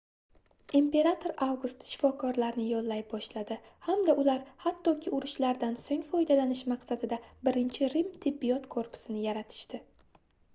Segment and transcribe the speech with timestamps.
[0.77, 3.57] imperator avgust shifokorlarni yollay boshladi
[3.89, 9.83] hamda ular hattoki urushlardan soʻng foydalanish maqsadida birinchi rim tibbiyot korpusini yaratishdi